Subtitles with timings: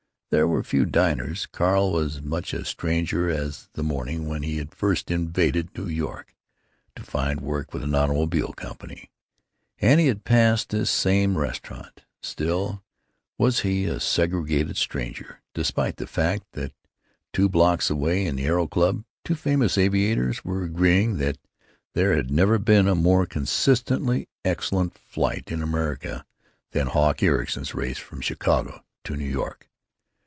[0.31, 1.45] There were few diners.
[1.45, 5.77] Carl was as much a stranger as on the morning when he had first invaded
[5.77, 6.33] New York,
[6.95, 9.11] to find work with an automobile company,
[9.81, 12.81] and had passed this same restaurant; still
[13.37, 16.71] was he a segregated stranger, despite the fact that,
[17.33, 21.37] two blocks away, in the Aero Club, two famous aviators were agreeing that
[21.93, 26.25] there had never been a more consistently excellent flight in America
[26.71, 29.67] than Hawk Ericson's race from Chicago to New York.